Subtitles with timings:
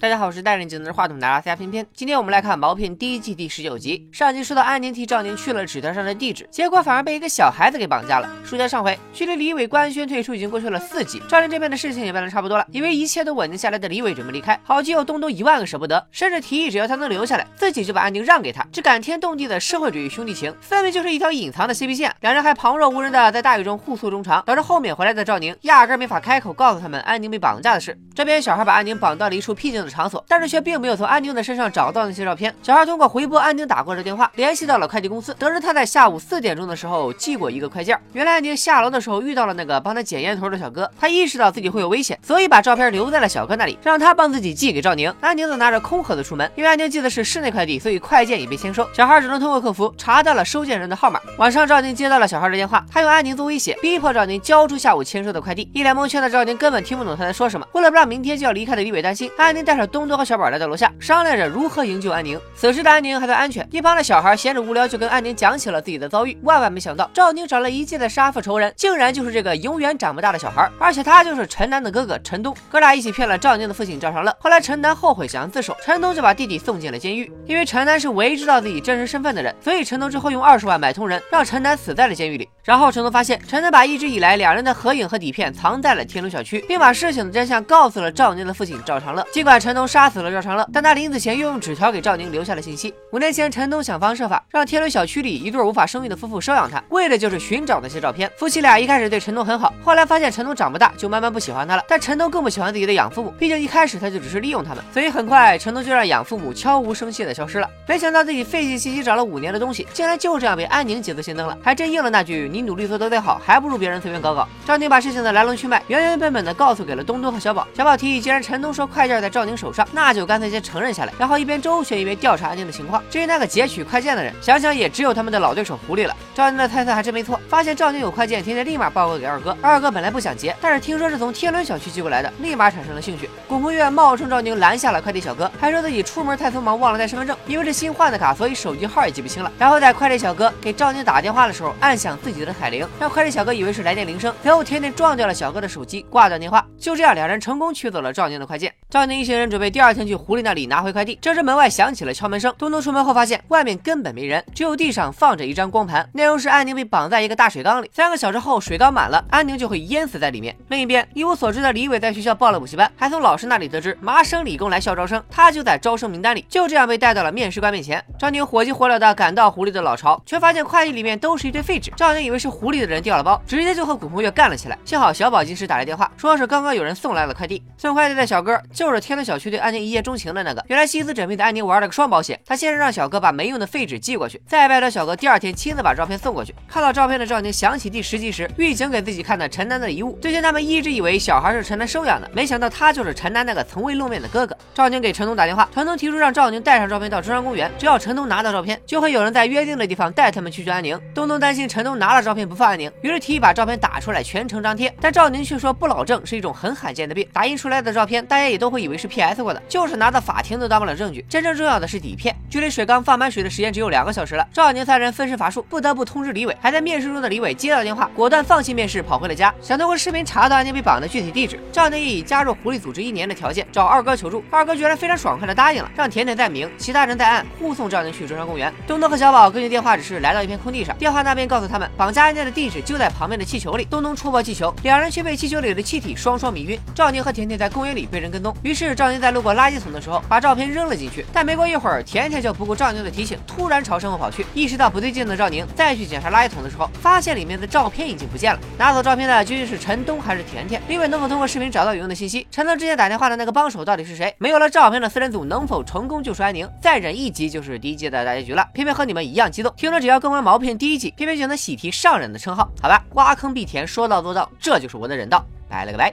[0.00, 1.86] 大家好，我是带着镜子话筒的阿斯加偏偏。
[1.94, 4.08] 今天我们来看毛片第一季第十九集。
[4.10, 8.28] 上集说到安宁替赵宁去了纸条上的地址，结果反而被一个小孩子给绑架了。
[8.52, 12.66] 书接上回，距离李伟官宣退出已经过去了四集，赵宁这边的事情也办得差不多了。
[12.70, 18.62] 以为一切都稳定下来的李伟准备离开，好基友东东一万个舍不得，甚至提议只要他能留下来，自己就把安宁让给他。
[18.70, 22.14] 这感天动地的社会主义兄弟情，分明就是一条隐藏的 CP 线。
[22.20, 27.96] 两人还旁若无人的在大雨中互诉衷肠，导致后面回来的赵宁压根没法开口告诉他们安宁被绑架的事。
[28.14, 30.72] 这边小孩把安宁绑到了一处僻静的场所，但是却并。
[30.72, 32.54] 并没有从安宁的身上找到那些照片。
[32.62, 38.00] 小孩通过回拨安宁打过的电话，联系到了快递公司，得知他在下午四点钟的时候寄过一个快件。
[38.14, 45.14] 原来宁下楼的时候遇到了那个帮他捡烟头的小哥，他意识到自己会有危险，所以把照片留在了小哥那里，让他帮自己寄给赵宁。
[45.20, 48.88] 安宁则拿着空盒子出门，因为安宁寄的是室内快递，所以快件已被签收。
[48.92, 51.20] 小孩只能通过客服查到了收件人的号码。
[51.38, 55.70] 晚上赵宁接到了小孩的电话，他用安宁做威胁，逼迫赵宁交出下午签收的快递。
[55.72, 57.66] 一脸蒙圈的赵宁根本听不懂他在说什么。
[57.72, 61.52] 为了不让明天就要离开的李伟担心，安宁带着东东和小宝来到楼下商量着。
[61.52, 62.40] 如何营救安宁？
[62.56, 66.34] 此时的安宁还算安全，一旁的小孩闲着无聊就跟安宁讲起了自己的遭遇。
[66.44, 72.56] 万万没想到，赵宁找了一届的杀复仇人，竟然就是这个永远长不大的小孩，而且他就是陈楠的哥哥陈东。
[72.70, 74.34] 哥俩一起骗了赵宁的父亲赵长乐。
[74.40, 77.30] 后来陈楠后悔想要自首，陈东就把弟弟送进了监狱。
[77.46, 82.48] 因为陈楠是唯一知道自己真实身份的人，所以陈东之后用二十万买通人，让陈楠死在了监狱里。
[82.64, 89.22] 然后陈东发现陈东把一直以来两人的合影和底片藏在了天龙小区，并把事情的真相告诉了赵宁的父亲赵长乐。
[89.32, 92.32] 尽管陈东杀死了赵长乐，但他临死前又用纸条给赵宁。
[92.32, 92.94] 留下了信息。
[93.10, 98.30] 五年前，陈东想方设法让天伦小区里一对无法生育的夫妇收养他，为的就是寻找那些照片。
[98.38, 101.82] 夫妻俩一开始对陈东很好，后来发现陈东长不大，就慢慢不喜欢他了。
[101.86, 107.68] 但陈东更不喜欢自己的养父母，毕竟一开始他就只是利用他们，所以很快陈东就让养父母悄无声息的消失了。
[107.86, 114.46] 没想到自己费尽心机找了五年的东西，竟然就这样被安宁几次心灯了，还真应了那句“你努力做得再好，还不如别人随便搞搞”。
[114.66, 117.66] 赵宁把事情的来龙去脉原原本本的告诉给了东东和小宝。
[117.74, 123.02] 小宝提议，既然陈东说快件在赵宁手上，那就干脆先承认下来，然后一边周旋一边调查安宁的情况。
[123.10, 126.14] 至于那个截取快件的人，想想也只有他们的老对手狐狸了。
[126.34, 129.56] 赵宁的猜测还真没错，发现赵宁有快件，甜甜立马报告给二哥。
[129.62, 133.28] 二哥本来不想截，但是听说是从天伦小区寄过来的，立马产生了兴趣。
[133.48, 139.50] 巩鹏月冒充赵宁拦下了快递小哥，还说自己出门太匆忙忘了带身份证，因为是新换的卡，所以手机号也记不清了。
[139.58, 144.34] 然后在快递小哥给赵宁打电话的时候，按响自己的彩铃，让快递小哥以为是来电铃声。
[144.42, 146.66] 然后甜甜撞掉了小哥的手机，挂断电话。
[146.78, 148.70] 就这样，两人成功取走了赵宁的快件。
[148.90, 152.54] 赵宁一行人准备第二天去狐狸那里拿回快递，这时门外响起了敲门声。
[152.58, 153.62] 东东出门后发现外。
[153.62, 160.52] 面根本没人，只有地上放着一张光盘，内容是安宁被绑在一个大水缸里，三个小时后水缸满了，安宁就会淹死在里面。
[160.66, 168.04] 另一边，一无所知的李伟在学校报了补习班，还从老师那里得知麻省理工来校招生，他就在招生名单里，就这样被带到了面试官面前。
[168.18, 171.92] 赵宁火急火燎的赶到狐狸的老巢，却发现快递里面都是一堆废纸。
[171.96, 174.78] 赵宁以为是狐狸的人掉了包，直接就和古红月干了起来。
[174.84, 180.64] 幸好小宝及时打来电话，说是刚刚有人送来了快递，送快递的小哥就是天伦小区对安宁一见钟情的那个。
[180.68, 184.40] 原来心思缜密的安宁玩了个双保险，他先是让小哥把没用的废纸寄过去。
[184.46, 186.54] 再拜托小哥第二天亲自把照片送过去。
[186.66, 190.18] 看到照片的赵宁想起第十集时狱警给自己看的陈楠的遗物。
[190.20, 194.56] 最近他们一直以为小孩是陈楠收养的，没想到他就是陈楠那个从未露面的哥哥。
[194.74, 200.98] 赵宁给陈东打电话，陈东提出让赵宁带上照片到中山公园，只要陈东拿到照片，就会有人在约定的地方带他们去救安宁。
[201.14, 204.94] 东东担心陈东拿了照片不放安宁，于是提议把照片打出来全程张贴。
[205.00, 211.24] 但赵宁却说不老证是一种很罕见的病，打印出来的照片大家也都会以为是 PS 过的，就是拿到法庭都当不了证据。
[211.28, 214.46] 真正重要的是底片，距离水缸放满水的时间只有两个小时了。
[214.52, 216.56] 赵宁三人分身乏术，不得不通知李伟。
[216.60, 221.58] 还在面试中的李伟接到电话，果断放弃面试，跑回了家，想通过视频查到安宁被绑的具体地址。
[221.72, 228.72] 赵宁以加入狐狸组织一年的条件找二哥求助，二哥居然非常爽快的答应了，让甜甜在明，其他人在暗，护送赵宁去中山公园。
[228.86, 233.84] 东东和小宝根据电话指示来到一片空地上，电话那边告诉他们绑家人的地址就在旁边的气球里。
[233.86, 236.78] 东东戳破气球，两人却被气球里的气体双双迷晕。
[236.94, 245.22] 赵宁和甜甜在公园里被人跟踪，于是赵宁在路过垃圾桶的时候把照片扔了进去，但没过一会儿，甜甜就不顾赵宁的提醒，突然朝身后跑去，意识到不对劲。
[245.22, 248.58] 的赵宁再去检查垃圾桶的时候，发现里面的照片已经不见了。
[248.76, 250.82] 拿走照片的究竟是陈东还是甜甜？
[250.88, 252.44] 李伟能否通过视频找到有用的信息？
[252.50, 254.34] 陈东之前打电话的那个帮手到底是谁？
[254.38, 256.68] 没有了照片的四人组能否成功救出安宁？
[256.80, 258.68] 再忍一集就是第一季的大结局了。
[258.72, 262.68] 偏偏和你们一样激动，听说只要更完毛片第一集，偏偏就能喜提上忍的称号。
[262.82, 265.46] 好吧，挖坑必填，说到做到，这就是我的忍道。
[265.68, 266.12] 拜了个拜。